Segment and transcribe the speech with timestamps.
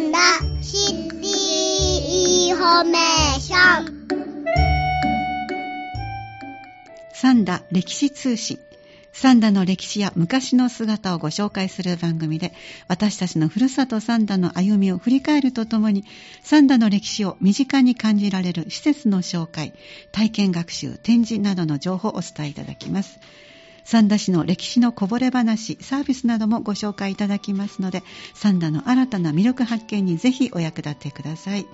[0.00, 0.18] んだ
[0.62, 4.00] シティインフォメーション
[7.12, 8.58] 三田歴史通信。
[9.12, 12.54] 三田の歴史や昔の姿をご紹介する番組で
[12.88, 16.04] 私たちのふるさと三田の歩みを振り返るとともに
[16.42, 19.74] 三田の歴史を身近に感じられる施設の紹介
[20.12, 23.18] 体験学習展示などの情報をお伝えいただきます。
[23.84, 28.02] 三田市の歴史のこぼれ話サービスなどもご紹介いただきますので
[28.34, 31.66] 三田の新たな魅力発見にぜひお役立てください。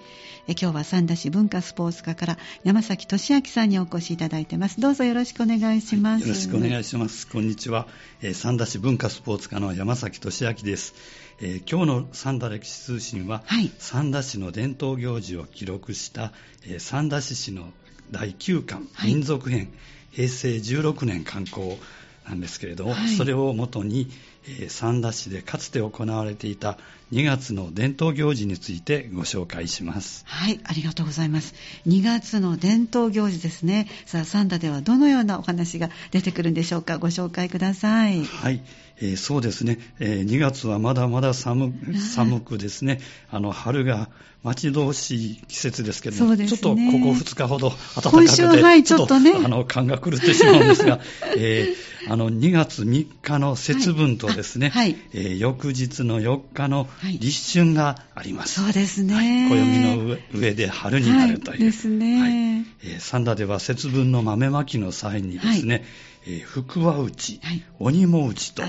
[0.49, 4.81] え今日は三田市文化スポーツ課から山崎俊明さんにお越しいただいています。
[4.81, 6.23] どうぞよろしくお願いします。
[6.23, 7.27] よろしくお願いします。
[7.27, 7.89] こんにちは、
[8.23, 10.95] えー、三田市文化スポーツ課の山崎俊明です。
[11.41, 16.33] えー、今日の三田歴史通信は、はい、三田市の伝統行事を記録した、
[16.65, 17.73] えー、三田市市の
[18.11, 19.69] 第9巻、民族編
[20.13, 21.79] 平成16年刊行
[22.27, 24.36] なんですけれども、はい、それをもとに、えー、
[24.69, 26.79] 三田市でかつて行われていた
[27.13, 30.25] 2月の伝統行事についてご紹介します。
[30.27, 31.55] はい、ありがとうございます。
[31.87, 33.89] 2月の伝統行事ですね。
[34.07, 36.99] さあ、三田ではどのようなお話が出てくるんでしょうか？
[36.99, 38.25] ご紹介ください。
[38.25, 38.63] はい、
[39.01, 44.09] えー、そうですね、えー、2月はまだまだ寒寒くですね、あの春が
[44.43, 51.01] 待ち遠しい季節ですけども、ね、ちょっとここ2日ほど暖かくて、はい、ちょっとね、あの感が狂ってしまうんですが、
[51.37, 54.93] えー、あの2月3日の節分とですね、はい。
[54.93, 56.89] はい、えー、翌日の4日の
[57.21, 58.63] 立春があります。
[58.63, 59.49] そうですね。
[59.51, 61.59] 暦の上で春になるという。
[61.59, 62.65] ですね。
[62.83, 65.85] えー、三田では節分の豆まきの際にですね、
[66.27, 68.63] えー、福は内、はい、鬼も内と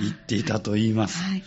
[0.00, 1.22] 言っていたと言います。
[1.22, 1.30] はい。
[1.32, 1.42] はい、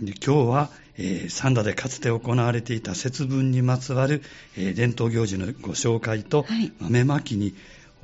[0.00, 4.22] 今日は、えー、三田でかつて行われていた節分にまつわる、
[4.56, 6.46] えー、伝統行事のご紹介と、
[6.80, 7.54] 豆まきに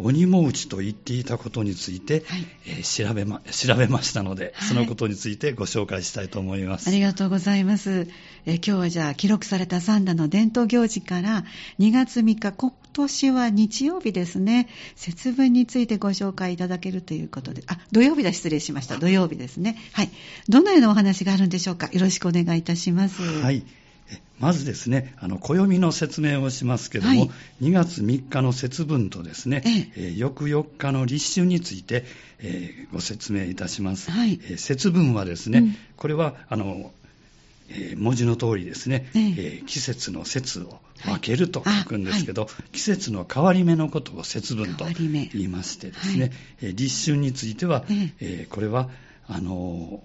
[0.02, 6.88] 鬼も打ちと言っていたことについて、はい、えー、調べま調べましたので、はい、そのことについてご紹介したいと思います。
[6.88, 8.08] ありがとうございます。
[8.46, 11.44] えー、今日はじゃあ記録された三田の伝統行事から
[11.78, 18.96] 2月3日、今年は日曜日ですね、節分についてご紹介いただけるということで、あ、土曜日だ、失礼しました。
[18.96, 19.76] 土曜日ですね。
[19.92, 20.10] はい。
[20.48, 21.88] どのようなお話があるんでしょうか。
[21.92, 23.22] よろしくお願いいたします。
[23.22, 23.62] はい。
[24.40, 27.30] まずですね、あの暦の説明をしますけども、はい、
[27.62, 29.62] 2月3日の節分とですね、
[29.96, 30.14] ええ。
[30.16, 32.04] 翌4日の立春について、
[32.38, 34.10] えー、ご説明いたします。
[34.10, 36.90] はい、えー、節分はですね、うん、これはあの、
[37.68, 46.32] えー、文字の通りですね、え季節の節を分けると書くんですけど、はい、季節の変わり目のことを節分と言いましてですね、
[46.62, 47.84] え立春については、
[48.20, 48.88] えこれは
[49.28, 50.02] あの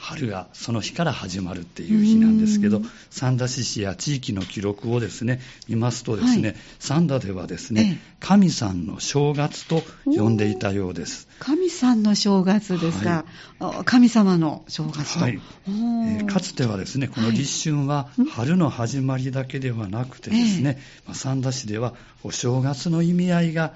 [0.00, 11.28] 春がその日から始まるっていう日なんですけど、三田市市や地域の記録をですね、見ますとですね、はい、三田ではですね、神さんの正月と呼んでいたようです。
[11.40, 13.24] 神さんの正月ですか、
[13.60, 15.40] はい、神様の正月と、はい。
[15.66, 21.94] えー、かつてはですね、この立春は春の始まりだけではなくてですね、まあ、三田市では
[22.24, 23.72] お正月の意味合いがあっ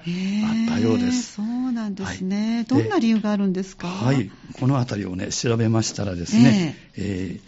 [0.69, 1.33] たようです。
[1.33, 3.87] そうなんですね、どんな理由があるんですか？
[3.87, 4.29] はい、
[4.59, 7.39] このあたりをね、調べましたらですね、えー、えー、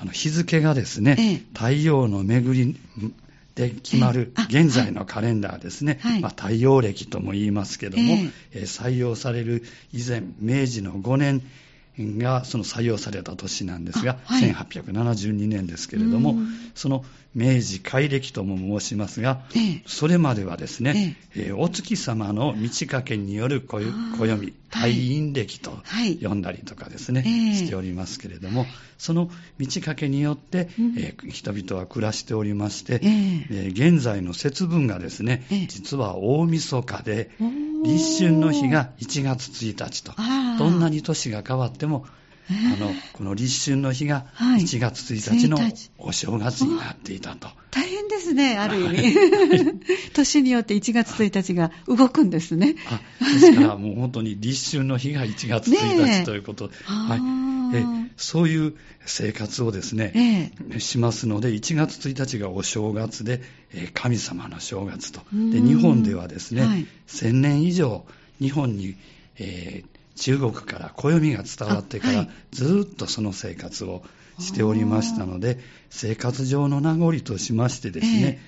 [0.00, 2.76] あの日付がですね、えー、太陽の巡り
[3.54, 6.20] で決まる現在のカレンダーですね、はい。
[6.20, 8.14] まあ、太陽暦とも言いますけども、
[8.52, 9.62] えー、採用される
[9.92, 11.42] 以前、明治の5年
[11.98, 16.36] がその採用された年なんですが、はい、1872年ですけれども、
[16.74, 21.52] その明治改暦とも申しますが、ええ、それまではですね、ええ。
[21.52, 25.78] お月様の満ち欠けによる暦、太陰暦と
[26.22, 28.66] 呼んだりとかですね、はい、しておりますけれども、
[28.96, 37.30] その満ち欠けによって、うん、え人々は暮らしておりまして、え現在の節分がですね、実は大晦日で、
[37.84, 40.12] 立春の日が1月1日と、
[40.58, 42.06] どんなに年が変わっても
[42.48, 45.58] あのこの立春の日が1月1日の
[45.98, 47.48] お正月になっていたと。
[47.70, 47.81] 大変
[48.22, 49.14] ですね、 ある意味。
[50.14, 52.74] 年によって1月1日が動くんですね。
[53.20, 56.68] ですからもう本当に立春の日が1月1日ということ。
[56.68, 57.16] で、は
[57.74, 57.84] い、え
[58.16, 58.74] そういう
[59.04, 63.42] 生活をですね、えしますので、1月1日がお正月で、
[63.74, 65.20] え神様の正月と。
[65.32, 68.04] で日本ではですね、はい、1000年以上
[68.40, 68.94] 日本に、
[69.38, 74.04] えー中国から暦が伝わってから、ずっとその生活を
[74.38, 75.58] しておりましたので、
[75.90, 78.40] 生活上の名残としましてですね、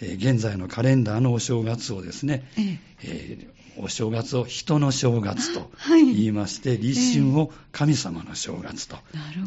[0.00, 8.96] えー、現在のカレンダーのお正月をですね、えー、えー、お正月を人の正月と言いまして、はい、立春を神様の正月と、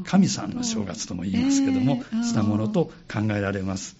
[0.05, 3.97] 神さんの正月とも言いますけども、したものと考えられます。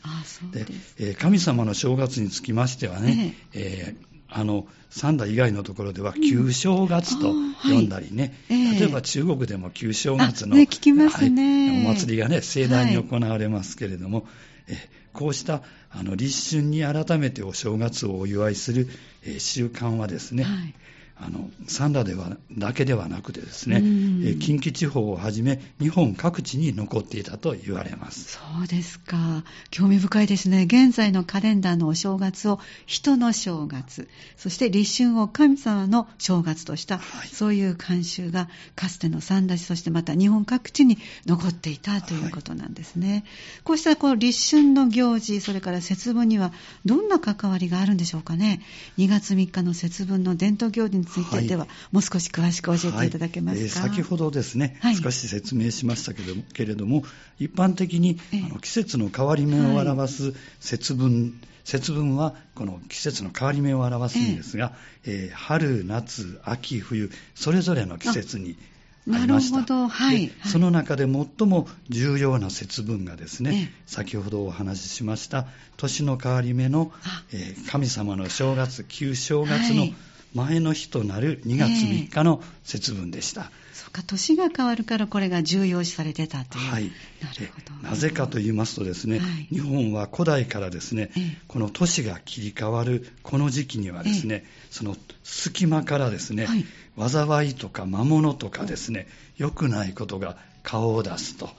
[0.51, 0.65] で、
[0.99, 3.95] え神様の正月につきましてはね、え
[4.35, 7.33] あの三田以外のところでは旧正月と
[7.63, 10.63] 呼んだりね、うんはい、例えば中国でも旧正月の、ね
[11.29, 14.25] ね、はい、お祭りがね盛大に行われますけれども、はい、
[14.69, 18.89] えこうしたあの立春に改めてお正月をお祝いする、
[19.23, 20.47] え習慣はですね、
[21.15, 23.79] あの三田ではだけではなくてですね、
[24.23, 28.33] え近畿地方をはじめ日本各地に残っていたと言われます。
[28.33, 29.43] そうですか。
[29.69, 30.63] 興味深いですね。
[30.63, 43.23] 現在のカレンダーのお正月を人の正月そして立春を神様の正月とした、はい、そういう慣習がかつての三田市そしてまた日本各地に残っていたということなんですね、はい、
[43.63, 46.53] こうしたこう立春の行事それから節分には
[46.85, 48.61] どんな関わりがあるんでしょうかね。
[48.97, 53.89] 2月3日の節分の伝統行事についてでは、はい、もう少し詳しく教えていただけますか、はい。
[53.89, 57.03] えー、先ほどですね、はい、少し説明しましたけどけれども
[57.39, 64.73] 一般的に、えー、あの季節の変わり目を表す節分、節分はこの季節の変わり目を表すんですが、
[65.05, 68.57] えー、えー、春、夏、秋、冬、それぞれの季節に
[69.11, 69.57] ありました。
[69.57, 70.31] なるほど、はい。
[70.45, 76.91] その中で最も重要な節分がですね、先ほどお話ししました、年の変わり目の、
[77.31, 79.87] えー、神様の正月、旧正月の
[80.33, 83.41] 前の日となる2月3日の節分でした。
[83.41, 86.71] えー、そうか、年が変わるからこれが重要視されてたという。
[86.71, 86.83] はい。
[87.21, 87.89] なるほど。
[87.89, 96.65] なぜかと言いますとですね、はい、日本は古代からですね、えー、この年が切り替わるこの時期にはですね、えー、その隙間からですね、はい、
[97.09, 99.07] 災いとか魔物とかですね、
[99.37, 101.49] 良くないことが顔を出すと。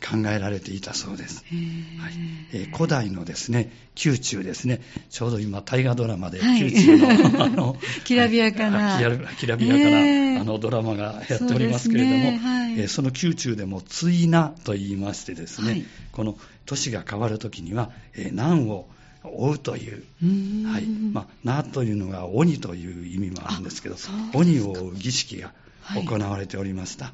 [0.00, 2.12] 考えられていたそうです、はい。
[2.52, 3.70] えー、古代のですね
[4.02, 4.80] 宮中ですね。
[5.10, 8.98] ちょうど今大河ドラマで宮中のはい、 あのきらびやかな。
[9.38, 12.38] きらびやかな、えー、あのドラマがやっておりますけれどもそ、ね。
[12.38, 16.36] はい、えー、その宮中でも追なと言いましてですね、この
[16.66, 18.88] 年が変わるときには、えー、難を
[19.22, 20.04] 追うという、
[20.66, 20.86] はい。
[20.86, 23.96] まあ、なというのが鬼という意味もあるんですけど、
[24.34, 25.52] 鬼を追う儀式が
[25.94, 27.12] 行われておりました。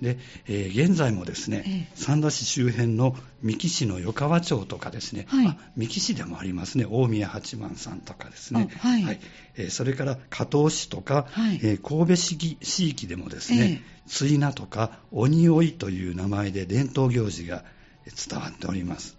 [0.00, 9.20] で、えー、現在もですね、え三田市周辺の三木市の与川町とかですね、はい、三木市でもありますね、大宮八幡さんとかですね、はい、はい、
[9.56, 17.64] えー、それから加東市とか、はい、えー、神戸市市域でもですね、ついなとか鬼追いという名前で伝統行事が
[18.04, 19.16] 伝わっております。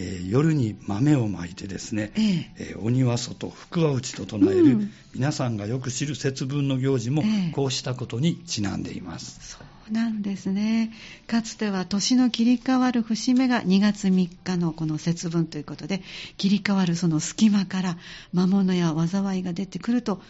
[0.00, 2.70] えー、夜に豆をまいてですね、ええ。
[2.70, 9.58] えー、鬼は外、福は内と唱える、うん、皆さんがよく知る節分の行事も、こうしたことにちなんでいます。
[9.90, 10.92] なんですね。
[11.26, 16.02] かつては年の切り替わる節目が2月3日のこの節分ということで、
[16.36, 17.98] 切り替わるその隙間から
[18.32, 20.22] 魔物や災いが出てくると考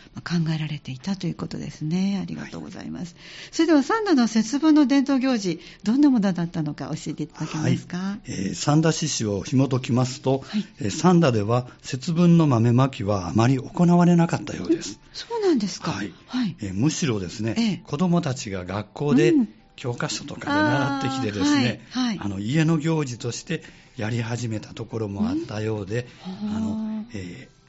[0.54, 2.18] えられていたということですね。
[2.22, 3.14] ありがとうございます。
[3.14, 3.22] はい、
[3.52, 7.96] それでは三田の節分の伝統行事、どんなものだったのか教えていただけますか？
[7.98, 14.98] はい、えー、三田市史を紐解きますと、はいえー、三田では節分の豆まきはあまり行われなかったようです。
[15.12, 15.90] そうなんですか。
[15.90, 16.12] はい。
[16.26, 19.48] はい、えー、むしろですね、えー、子供たちが学校で、うん
[19.80, 23.62] 教科書とかで習ってきてですね、あはいはい、あの家の行事として
[23.96, 26.06] やり始めたところもあったようで、
[26.54, 27.59] あのえー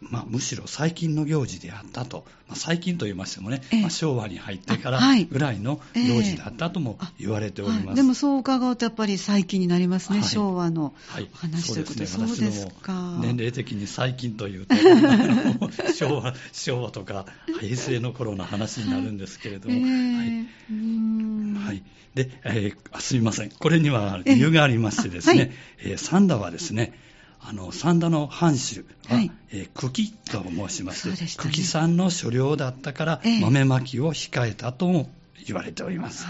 [0.00, 5.00] まあ、むしろ最近の行事であったと、まあ、最近と言いましてもね、えー、まあ、昭和に入ってから
[5.30, 10.94] ぐらいの行事だったとも言われております、えーはい、でもそう伺うとやっぱり最近になりますね、はい、昭和の
[11.32, 12.72] 話ということで、はい、そうですね
[13.20, 14.74] 年齢的に最近というと
[15.92, 17.26] 昭和昭和とか
[17.60, 21.82] 平成の頃の話になるんですけれども、えー、はい、はい、
[22.14, 23.50] で、えー、すみません。
[23.50, 26.92] これには理由がありましてですね、えー、サンダはですね
[27.40, 29.30] あの三田の藩主は、はい。
[29.50, 35.10] えー、茎と申します、ね、茎さんの所領だったから、えー、豆まきを控えたとも
[35.46, 36.26] 言われております。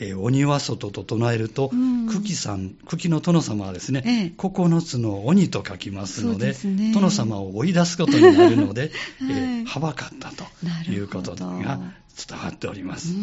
[0.00, 1.70] はいえー、鬼は外と唱えると、
[2.08, 8.90] 茎さん、茎の殿様はですね、ええ、9つの鬼と書きますので、でね、殿様を追い出すことになるので、はい、
[9.30, 10.44] えー、はばかったと
[10.90, 11.80] いうことが
[12.28, 13.14] 伝わっております。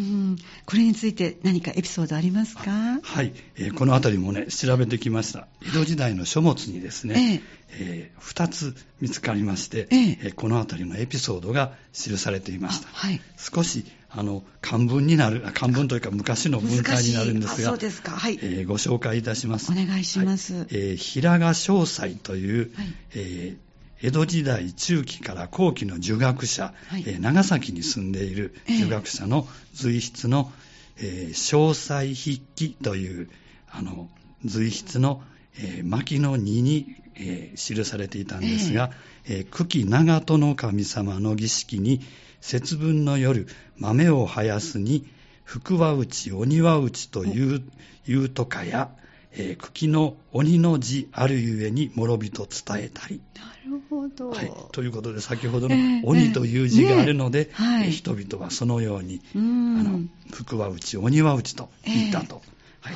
[0.66, 2.70] これについて何かエピソードありますか？
[3.02, 5.48] はい、えー、このあたりもね、調べてきました。
[5.62, 12.88] 江戸時代の書物にですね、えー、2つ見つかりまして、えー、このあたりのエピソードが記されていました。
[12.92, 19.70] はい、少しあの漢文になる、漢文というか昔の文体になるんですが、そうですか、はい、えー、ご紹介いたします。
[19.70, 20.54] お願いします。
[20.54, 23.68] はい、えー、平賀正斎という、はい、えー
[24.00, 30.52] 江戸時代中期から後期の儒学者、はい、えー、長崎に住んでいる儒学者の随筆の、
[30.98, 33.28] えー、詳細筆記という
[33.68, 34.08] あの
[34.44, 35.22] 随筆の、
[35.56, 38.92] えー、巻の2に、えー、記されていたんですが、
[39.24, 42.00] えー、久喜長門の神様の儀式に
[42.40, 45.06] 節分の夜豆を生やすに
[45.44, 47.62] 福は内鬼は内という
[48.06, 48.90] いうとかや、
[49.32, 53.20] えー、茎の鬼の字あるゆえに諸人伝えたり。
[53.34, 54.30] なるほど。
[54.30, 54.52] はい。
[54.72, 60.00] ということで、先ほどの鬼という字があるので、えーねはい、人々はそのように、あの、
[60.32, 62.42] 福は内、鬼は内と言ったと。
[62.80, 62.94] はい。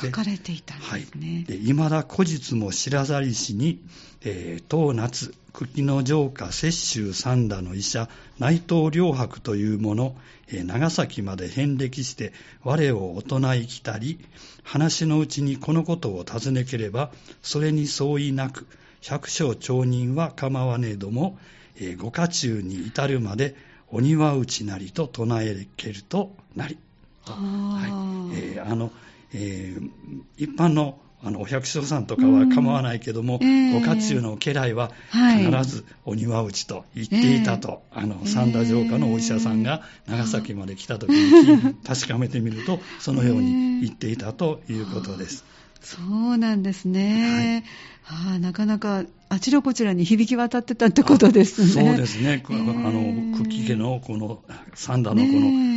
[0.00, 1.44] 書かれていたんですね。
[1.48, 3.80] はい、未だ古実も知らざりしに、
[4.22, 8.08] えー、当夏、茎の城下雪舟三田の医者、
[8.38, 10.16] 内藤良白というもの、
[10.48, 12.32] えー、長崎まで遍歴して、
[12.64, 14.18] 我を大人いきたり、
[14.64, 18.66] 話のうちにこのことを尋ねければ、それに相違なく、
[19.00, 21.38] 百姓町人は構わねえども、
[21.76, 23.54] えー、ご家中に至るまで、
[23.88, 26.78] 鬼は内なりと唱えけるとなり。
[27.26, 28.90] はいえー、あの
[29.34, 29.90] えー、
[30.36, 45.46] 一般のあのお百姓さんとかは構わないけども、えー、ご家中の家来は必ずお庭打ちと言っていたと、えー、あの三田城下のお医者さんが長崎まで来た時に確かめてみると、そのように言っていたということです。
[45.80, 47.62] そうなんですね。
[48.02, 51.68] はい、はあ、なかなかあちらこちらに響き渡ってたってことですね。
[51.68, 52.44] そうですね。
[52.46, 54.42] あの、茎家のこの
[54.74, 55.50] 三田のこの、え。
[55.70, 55.73] ー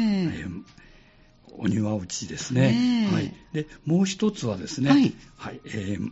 [1.57, 3.09] お庭打ちですね。
[3.11, 3.33] はい。
[3.53, 5.13] で、もう一つはですね、はい。
[5.37, 6.11] はい、えー、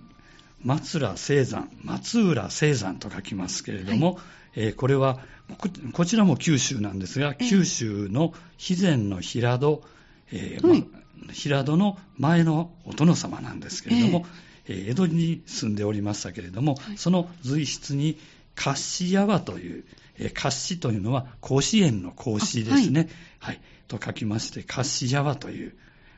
[0.64, 4.24] 松浦青山、松浦青山と書きますけれども、はい、
[4.56, 5.20] えー、これは
[5.58, 9.84] こ、こちらも九州なんですが、九州の肥前の平戸、
[10.32, 10.86] えー、はい
[11.18, 14.25] ま、平戸の前のお殿様なんですけれども、
[14.68, 18.18] えー、江戸に住んでおりましたけれども、はい、その随筆に、
[18.56, 19.84] カシヤワという、
[20.18, 23.10] えー、カッシというのは甲子園の甲子ですね。
[23.40, 23.62] はい、はい。
[23.88, 25.76] と書きまして、カッシヤワという、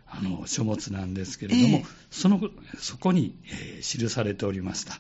[0.08, 2.40] あの、書物なんですけれども、えー、その、
[2.80, 5.00] そこに、えー、記されておりました。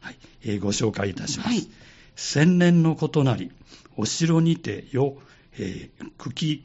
[0.00, 0.16] はい。
[0.42, 1.48] えー、ご紹介いたします。
[1.50, 1.68] はい、
[2.16, 3.52] 千年のことなり、
[3.96, 5.18] お城にてよ、
[5.58, 6.64] えー、茎、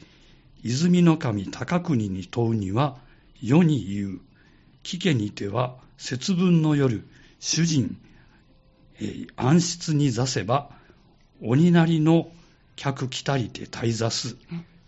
[0.63, 2.97] 泉の神高国に問うには、
[3.41, 4.19] 世に言う、
[4.81, 7.05] 木家にては、節分の夜、
[7.39, 8.14] 主人、えー、
[9.35, 10.69] 暗室に座せば、
[11.41, 12.29] 鬼なりの
[12.75, 14.37] 客来たりて滞座す。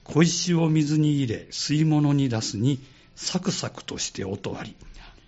[0.03, 2.79] 小石を水に入れ、吸い物に出すに、
[3.15, 4.75] サクサクとして音あり、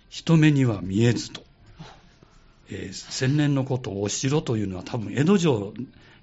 [0.08, 1.44] 人目には見えずと。
[2.70, 5.74] えー、千年のことをお城というのは多分江戸城、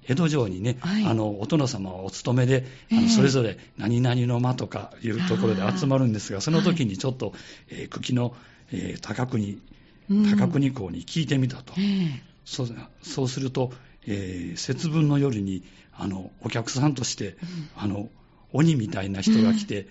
[0.08, 7.34] 江戸城にね、はい、あの、お殿様はお勤めで、あのそれぞれ何々の間とかいうところで集まるんですが、その時にちょっと、
[7.68, 8.34] えー、茎の、
[8.72, 9.60] えー、高国、
[10.08, 11.74] 高国公に聞いてみたと。
[11.76, 12.68] うん、そう
[13.02, 13.72] そうすると、
[14.06, 17.36] えー、節分の夜に、あの、お客さんとして、うん、
[17.76, 18.08] あの、
[18.52, 19.86] 鬼みたいな人が来て、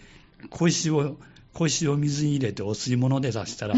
[0.50, 1.18] 小石を、
[1.54, 3.76] 小石を水に入れてお吸い物で出したら、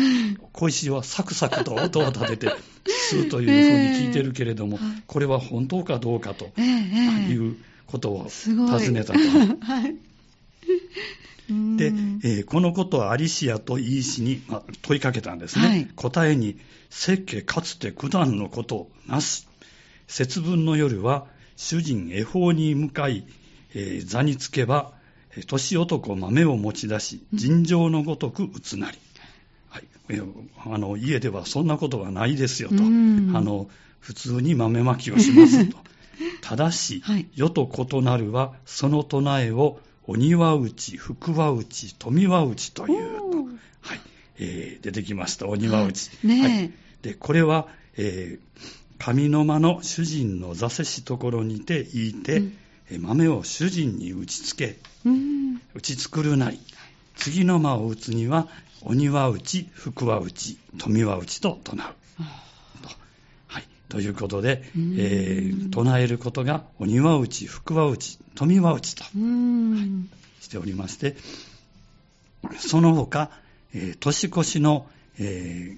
[0.53, 2.47] 小石はサクサクと音を立てて
[3.11, 9.19] 吸うというふうに聞いてるけれども、これは本当かどうかということを尋ねたと。
[11.77, 15.67] で、えー、このことはアリシアとイーシに、まあ、問いかけたんですね。
[15.67, 16.57] はい、答えに、
[16.89, 19.47] 設計かつて九段のことなし。
[20.07, 23.25] 節分の夜は、主人恵方に向かい、
[23.73, 24.93] えー、座につけば、
[25.47, 28.97] 年男豆を持ち出し、尋常のごとく打つなり。
[29.69, 29.83] はい、
[30.65, 35.77] あの家ではそんなことはないですよと、あの普通に豆まきをしますと。
[36.41, 39.79] ただし、はい、世と異なるは、その唱えを、
[40.09, 43.37] 鬼は内、福は内、富は内というと、
[43.81, 43.99] はい。
[44.39, 46.09] えー、出てきました、鬼は内。
[46.23, 46.73] ね、はい、
[47.03, 52.37] でこれは、えー、上の間の主人の座せしところにて言いて、
[52.91, 53.01] うん。
[53.01, 54.79] 豆を主人に打ちつけ、
[55.75, 56.59] 打ち作るなり、
[57.15, 58.47] 次の間を打つには、
[58.81, 61.85] 鬼は打ち、福は打ち、富は打ちと唱う。
[61.85, 62.27] はい、
[63.89, 64.63] ということで、
[64.97, 71.17] えー、唱えることが、鬼は打ち、福は打ち、富は打ちと、はい、しておりまして、
[72.57, 73.31] その他、
[73.73, 74.87] えー、年越しの、
[75.19, 75.77] えー、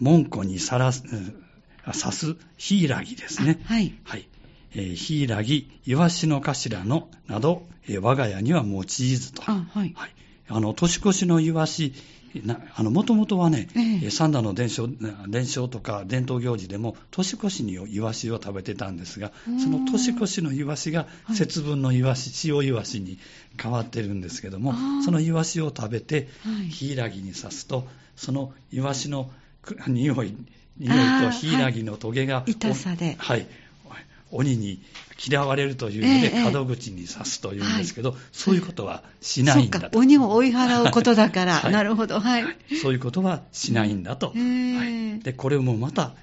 [0.00, 1.02] 門戸にさらす、
[1.84, 3.60] 刺すヒイラギですね。
[3.64, 3.94] はい。
[4.04, 4.26] はい。
[4.74, 9.42] えー、ヒイラギ、イワシの頭のなど、えー、我が家には用いずと。
[9.46, 9.92] あはい。
[9.94, 10.10] はい、
[10.48, 11.92] あの、年越しのイワシ、
[12.90, 14.88] もともとはね、えー、三田の伝承、
[15.28, 19.32] 伝承とか伝統行事でも、年越しにイワシを食べてたんですが、
[19.62, 23.18] その年越しのイワシが節分のイワシ、塩イワシに
[23.60, 26.28] 変わってるんですけども、そのイワシを食べて、
[26.70, 29.30] ヒイラギに刺すと、そのイワシの
[29.88, 30.34] 匂い、
[30.78, 33.16] 匂いとヒイラギのトゲが、痛さで。
[33.18, 33.46] はい。
[34.30, 34.82] 鬼に
[35.28, 39.98] 嫌われるというので、門口に刺すというんですけど、ええそういうことはしないんだと。
[39.98, 44.28] 鬼を追い払うことだから、はい、なるほど、はい、はい、そういうことはしないんだと。
[44.28, 46.14] はい、で、これもまた、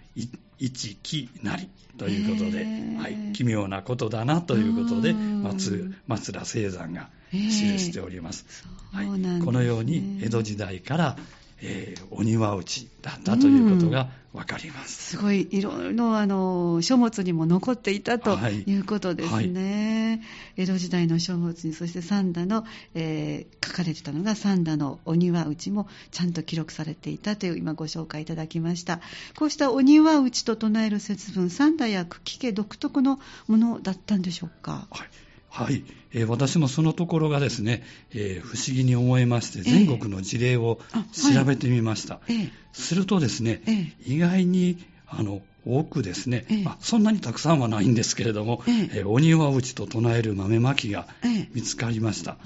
[0.59, 2.65] 一気なりということで、
[2.99, 7.37] はい、奇妙なことだなということで、松松田聖山が記
[7.79, 8.45] しております。
[8.91, 9.07] はい、
[9.43, 11.17] このように江戸時代から、
[11.61, 20.21] えー、お庭打ちだったということがわかります、すごいいろいろあの書物にも残っていたということですね、
[20.55, 28.99] はい、江戸時代の書物にそして三田の、えー、書かれてたのが三田のお庭打ちもちゃんと記録されていたという今ご紹介いただきました。
[29.37, 40.79] こうしたお庭打ちと唱える節分三田や久喜家独特のものだったんでしょうか、はいはい、えー、私もそのところがですね、えー、不思議に思いまして、全国の事例を
[41.11, 42.19] 調べてみました。
[42.27, 51.07] えーはい、するとですね、えー、意外にあの多くですね、まあ、そんなにたくさんはないんですけれども、えー、お庭打ちと唱える豆まきが
[51.53, 52.37] 見つかりました。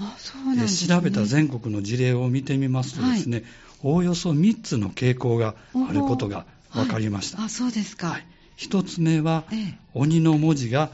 [0.56, 3.46] ね、調べた全国の事例を見てみますとですね、はい、
[3.82, 7.42] おおよそ3つの傾向があることが分かりました。
[7.42, 10.90] あそうですか、はい一つ目は、ええ、鬼の文字が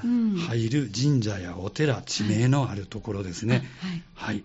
[0.48, 3.68] 入る神社やお寺、地名のあるところですね。
[4.14, 4.44] はい、はい、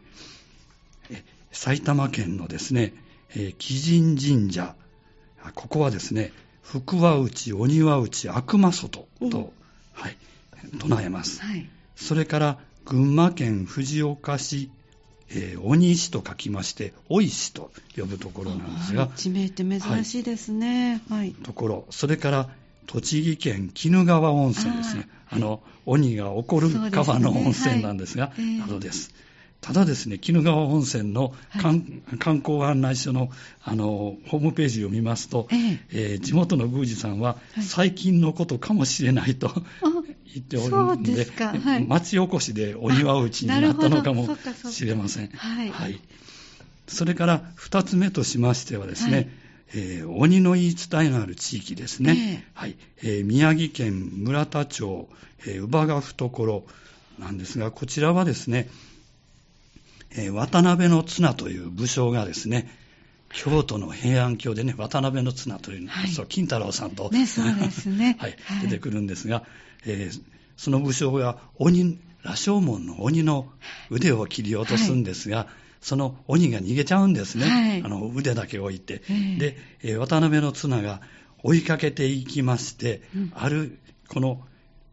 [1.51, 2.93] 埼玉県のですね、
[3.35, 4.75] えー、鬼神神社、
[5.55, 9.53] ここはですね、福和内、鬼和内、悪魔外と、
[9.93, 10.17] はい、
[10.79, 11.41] 唱えます。
[11.41, 14.69] はい、それから、群馬県藤岡市、
[15.29, 21.01] えー、鬼石と書きまして、お石と呼ぶところなんですが、地名って珍しいですね。
[21.09, 21.33] はい。
[21.33, 22.49] ところ、それから、
[22.85, 25.07] 栃木県鬼怒川温泉ですね。
[25.29, 28.61] あの、鬼が起こる川の温泉なんですが、すね。
[28.61, 29.13] はい、です。
[29.63, 33.31] ただですね、鬼怒川温泉の観はい、観光案内所の
[33.63, 39.49] あのホームページを見ますと、えー、えー、地元の宮司さんは、最近のことかもしれないと
[40.33, 44.27] 言っておるので、はい、町おこしでお庭打ちになったのかも
[44.69, 45.29] しれません。
[45.29, 46.01] はい、はい、
[46.87, 49.29] それから二つ目としましてはですね、
[49.75, 52.43] えー、鬼の言い伝えのある地域ですね。
[52.55, 52.75] えー、はい。
[53.01, 55.07] えー、宮城県村田町、
[55.47, 56.63] えー、乳母が懐
[57.17, 58.69] なんですが、こちらはですね、
[60.15, 62.69] えー、渡辺の綱という武将がですね、
[63.33, 68.15] 京都の平安京でね、渡辺の綱というの、はい、そう金太郎さんと、ね、そうですね。
[68.21, 69.43] はい、出てくるんですが、
[69.85, 70.21] えー、
[70.55, 73.51] その武将が鬼、羅生門の鬼の
[73.89, 75.47] 腕を切り落とすんですが、はい
[75.83, 77.45] その鬼が逃げちゃうんですね。
[77.45, 79.03] はい、あの腕だけ置いて。
[79.09, 81.01] えー、で、えー、渡辺の綱が
[81.43, 84.41] 追いかけていきまして、うん、ある、この、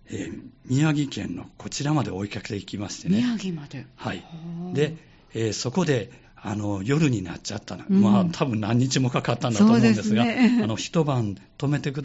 [0.09, 3.19] えー、宮城県のこちらまで追いかけていきましてね。
[3.19, 3.87] 宮城まで。
[3.95, 4.25] はい。
[4.75, 4.97] で、
[5.33, 7.87] えー、そこで、あの、夜になっちゃったな。
[7.89, 12.03] うん、まあ、多分何日もかかったんだと思うんですが、すね、あの、一晩止めてく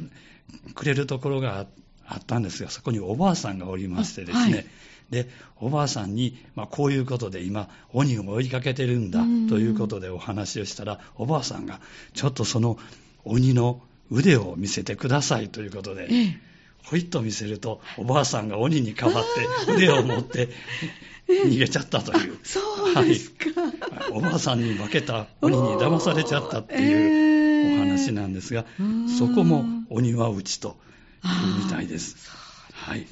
[0.85, 1.65] れるところが
[2.05, 4.65] あったんですが、そこにおばあさんがおりましてですね、はい
[5.09, 11.79] で、おばあさんに、まあ、こういうことで今、鬼を追いかけてるんだということでお話をしたら、おばあさんが、
[12.13, 12.77] ちょっとその
[13.23, 16.09] 鬼の腕を見せてくださいということで、
[16.83, 19.25] ほいっと見せると、おばあさんが鬼に代わっ
[19.65, 20.49] て腕を持って
[21.27, 22.39] 逃げちゃったという。
[22.43, 22.59] そ
[22.91, 23.67] うですか、は
[24.09, 28.65] い、おばあさんに負けた鬼に騙されちゃったっていうお話なんですが、
[29.17, 30.77] そこも鬼は内と
[31.23, 32.44] いうみたいです。
[32.75, 33.07] はい、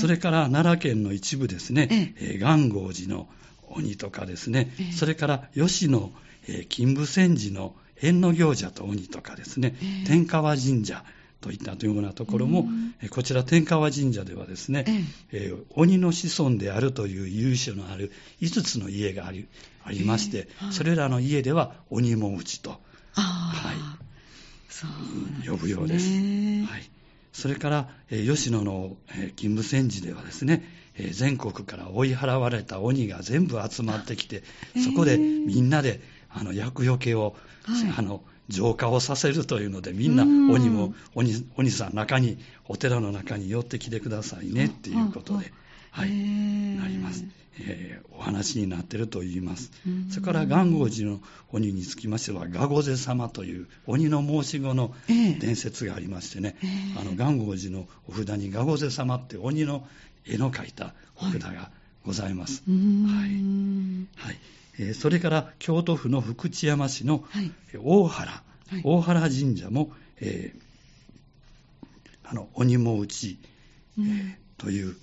[0.00, 2.38] それから奈良県の一部ですね、ええ。
[2.38, 3.28] 元号寺の
[3.68, 6.10] 鬼とかですね、え、それから吉野、
[6.48, 11.04] え金武千寺の縁の行者と鬼とかですね、天川神社
[11.40, 12.66] といったというようなところも、
[13.10, 14.84] こちら天川神社ではですね、
[15.32, 19.46] えー、鬼の子孫であるという由緒のある5つの家があり
[19.84, 22.80] ありまして、はい、それらの家では鬼も打ちと、
[23.12, 23.72] は
[25.44, 26.08] い、呼ぶようです。
[26.08, 26.97] はい
[27.32, 30.64] それから、え吉野の、え勤務戦時ではですね、
[30.94, 34.42] え全国から追い払われた鬼が全部集まってきて、
[34.84, 45.52] そこでみんなであの厄除けを、はい、あの浄化をさせるというので、みんな鬼も鬼鬼さん中に、お寺の中に寄ってきてくださいねっていうことで、
[45.98, 47.24] はい、なります。
[47.60, 49.72] えー、お話になっていると言います。
[50.10, 59.88] それから元号寺の鬼につきましては、ガゴゼ様という鬼の申し子の伝説がありましてね、えー、あの元号寺のお札にガゴゼ様って鬼の
[60.24, 61.72] 絵の描いたお札が
[62.04, 62.62] ございます。
[62.68, 63.30] はい。
[64.14, 64.38] はい。
[64.78, 67.24] えー、それから京都府の福知山市の
[67.82, 73.40] 大原、はい、大原神社も、えー、あの鬼も打ち、
[73.98, 74.96] えー、という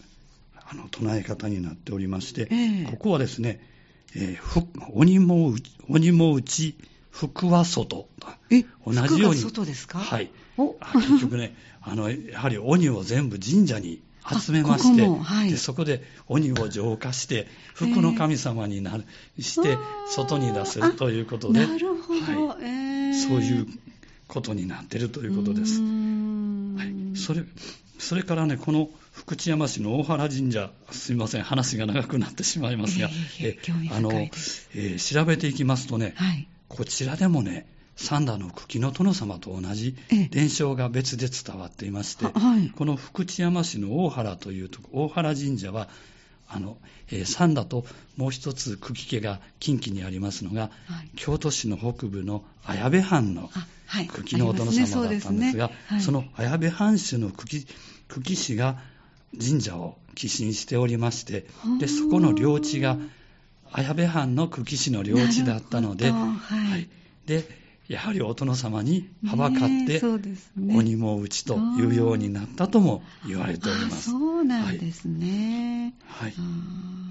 [0.68, 3.60] あの唱え方になっておりまして、えー、ここはですね、
[4.16, 5.54] えー、鬼も
[5.90, 6.76] 鬼も打ち、
[7.12, 8.08] 福は外。
[8.50, 9.42] え同じように。
[9.42, 10.00] 外ですか？
[10.00, 10.32] はい。
[10.58, 19.06] 結局ね、 あの、やはり鬼を全部神社に集めまして、はい、でそこで鬼を浄化して、福の神様になる、
[19.40, 19.78] して、
[20.10, 23.68] 外に出すということで、なるほど、はいえー、そういう
[24.28, 25.80] ことになっているということです。
[25.82, 27.44] はい、それ
[27.98, 33.10] それからね、この福知山市の大原神社、すみません、話が長くなってしまいますが、
[33.42, 39.96] えー、あの、えー、調べていきますとね、はい、こちらでもね、三田の久喜の殿様と同じ
[40.32, 45.88] 伝承が別で伝わっていまして、はい、この福知山市の大原というとこ大原神社は
[46.48, 46.78] あの、
[47.12, 47.86] えー、三田と
[48.18, 53.50] もう一つ久喜家が近畿にありますのが、はい、京都市の北部の綾部藩の
[53.88, 56.02] 久喜のお殿様だったんですが、そ、ね。
[56.02, 57.68] その綾部藩主の久喜
[58.08, 58.78] 久喜氏が
[59.40, 61.46] 神社を寄進しておりまして、
[61.80, 62.98] でそこの領地が
[63.72, 66.22] 綾部藩の久喜市の領地だったので、はい、
[66.72, 66.90] はい、
[67.26, 70.02] でやはりお殿様にはばかって、
[70.56, 74.12] ね、鬼も打ちというようになったとも言われております。
[74.12, 75.94] そうなんですね。
[76.08, 76.34] はい。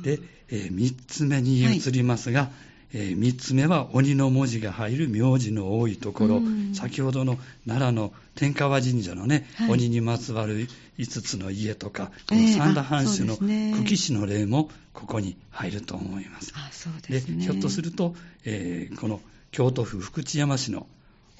[0.02, 2.50] で、えー、3つ目に移りますが、はい。
[2.96, 6.40] えー、3つ目は鬼の文字が入る名字の多いところ、
[6.74, 16.52] 先ほどの奈良の天川神社のね、はい、鬼にまつわる5つの家とか、この三田藩主の久喜市の例もここに入ると思います。
[16.54, 19.20] あそうですね、でひょっとすると、えー、この
[19.55, 20.88] 京都府福知山市の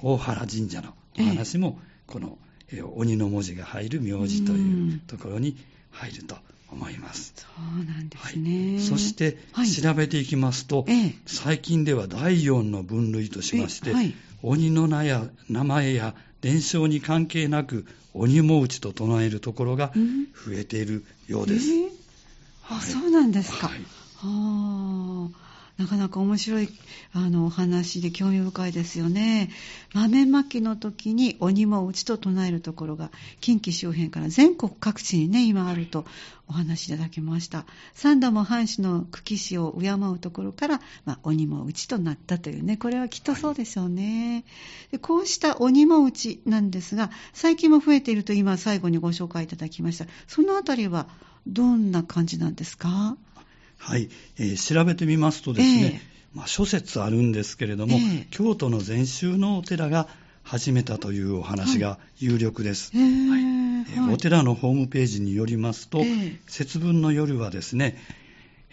[0.01, 2.39] 大原神社のお話も、この、
[2.71, 5.57] えー、鬼の文字が入る名字というところに
[5.91, 6.37] 入ると
[6.71, 7.35] 思います。
[7.37, 7.47] そ
[7.83, 8.75] うなんですね。
[8.75, 10.87] はい、そして、はい、調べていきますと、
[11.27, 19.93] 最近では第4の分類としまして、はい、鬼の名や名前や伝承に関係なく鬼も打ちと唱えるところが
[20.47, 21.69] 増えているようです。
[21.69, 21.89] えー、
[22.69, 23.67] あ、そうなんですか。
[23.67, 26.69] はい、はあなかなか面白い
[27.13, 29.51] あのお話で興味深いですよね。
[29.93, 33.11] 豆まきの時に鬼も打ちと唱えるところが
[33.41, 36.05] 近畿周辺から全国各地にね、今あると
[36.47, 37.65] お話しいただきました。
[37.93, 44.45] 三度も藩士の久喜氏を敬うところから、まあ、鬼も打ちとなったというね、これはきっとそうでしょうね。
[44.93, 50.07] でこうした鬼も打ちなんですが、最近も増えていると今最後にご紹介いただきました。
[50.29, 51.09] そのあたりは
[51.49, 53.17] どんな感じなんですか？
[53.79, 54.09] はい、
[54.39, 60.09] えー、調べてみますとですね、えー、まあ、諸説あるんですけれども、えー、京都の禅宗のお寺が
[60.43, 62.93] 始めたというお話が有力です。
[62.97, 66.03] はい、はい、お寺のホームページによりますと、
[66.47, 67.97] 節分の夜はですね、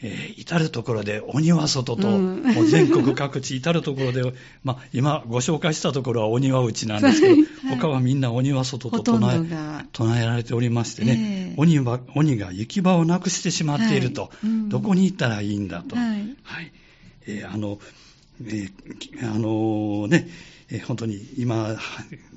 [0.03, 4.33] えー、至るところで鬼は外と、うん、全国各地至るところで、
[4.63, 14.29] まあ、今ご紹介したところは鬼は内なんですけど、 はい、他はみんな鬼は外と唱え唱えられておりましてね、えー、鬼は鬼が行き場をなくしてしまっていると、
[14.69, 15.95] どこに行ったらいいんだと。
[15.95, 16.71] はい、はい、
[17.27, 17.79] えー、あの、
[18.41, 20.27] えー、あのね、
[20.71, 21.75] えー、本当に今、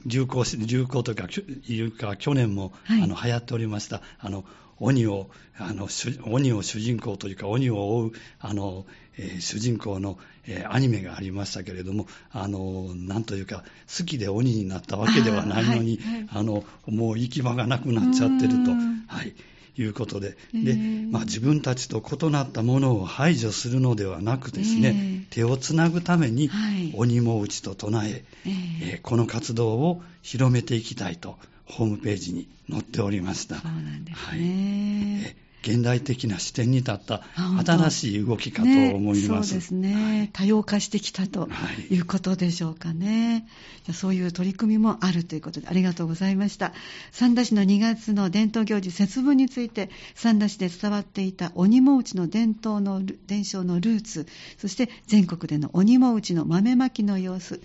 [0.06, 1.28] 流行し、流行というか、
[1.68, 4.44] いうか去年も、はい、あの流行っておりました、あの
[4.78, 5.88] 鬼をあの
[6.26, 13.62] 鬼を主人公というか鬼を追うあの、えー、主人公の、えー、アニメがありましたけれどもあのなんというか
[13.96, 18.72] 好きで鬼になったわけではないのにあ、はいはい、あのもう行き場がなくなっちゃってると。
[18.72, 19.34] はい
[19.76, 20.36] いうことで。
[20.52, 20.74] で、
[21.10, 26.50] まあ、自分たちと異なったものを排除するのではなくですね、手をつなぐために
[26.94, 33.56] 鬼も打ちと唱ええー、この活動を広めていきたいとホームページに載っておりました。
[33.56, 35.24] そうなんですね。
[35.24, 37.22] はい現代的な視点に立った
[37.64, 39.44] 新しい動きかと思います。
[39.44, 41.48] ね、そうですね、はい、多様化してきたと
[41.90, 43.46] いうことでしょうかね。
[43.86, 46.74] はい、そういう取り組みもあるということでありがとうございました。
[47.12, 54.26] 三田市の2月の伝統行事節分について三田市で伝わっていた鬼も打ちの伝統の伝承のルーツ、
[54.58, 57.62] そして全国での鬼も打ちの豆まきの様子、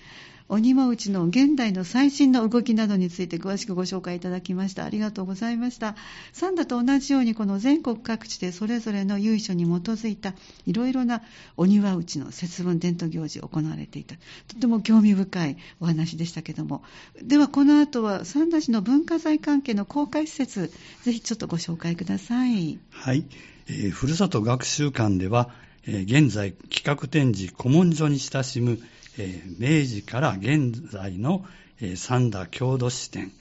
[0.50, 4.84] 鬼も打ちの現代の最新の動きなどについて詳しくご紹介いただきました。
[4.84, 5.96] ありがとうございました。
[6.34, 10.34] サンダと同じようにこの全国各地でそれぞれの由緒に基づいた
[10.66, 11.22] いろいろな
[11.56, 14.16] 鬼は打ちの節分伝統行事が行われていた。
[14.48, 16.82] とても興味深いお話でしたけども。
[17.22, 20.72] ではこの後は三田市の文化財関係の公開施設、
[21.04, 22.80] ぜひちょっとご紹介ください。
[22.90, 23.24] はい。
[23.68, 25.52] えー、ふるさと学習館では、
[25.86, 28.80] 現在企画展示古文書に親しむ
[29.22, 31.46] えー、明治から現在の、
[31.82, 33.32] えー、三田郷土史展、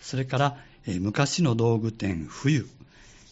[0.00, 2.68] それから、えー、昔の道具店冬、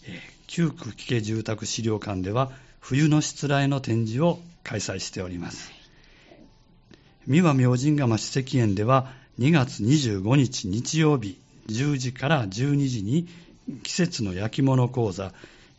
[0.07, 5.73] えー、旧区危家住宅資料館では冬のしつらえの展示を開催しております。
[7.27, 13.27] 三輪明神釜史跡園では2月25日日曜日10時から12時に
[13.83, 15.33] 季節の焼き物講座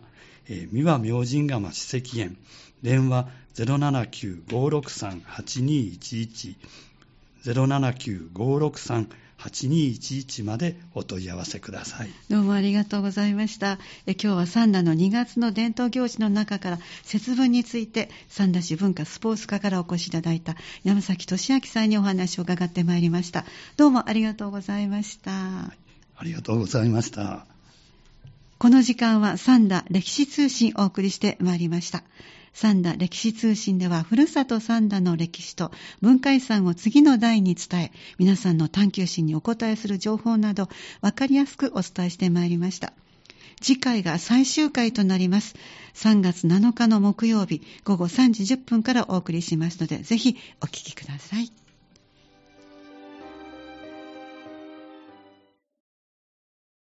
[0.50, 2.38] えー、三輪明神釜史跡園、
[2.82, 6.56] 電話079-563-8211、
[7.54, 12.10] 079-563-8211 8211までお問い合わせください。
[12.30, 13.78] どうもありがとうございました。
[14.06, 23.46] え今日は三田の2月の伝統行事の中から節分について三田市文化スポーツ課からお越しいただいた山崎俊明さんにお話を伺ってまいりました。
[23.78, 25.32] どうもありがとうございました。
[25.32, 27.46] ありがとうございました。
[28.58, 32.04] この時間は三田歴史通信をお送りしてまいりました。
[32.60, 40.68] 三田歴史通信では、ふるさと三田の歴史と文化遺産を次の代に伝え、皆さんの探求心にお答えする情報など、
[41.02, 42.94] わかりやすくお伝えしてまいりました。
[43.62, 45.54] 次回が最終回となります。
[45.94, 51.52] 3月7日の木曜日午後3時10分からお送りしますので、ぜひお聞きください。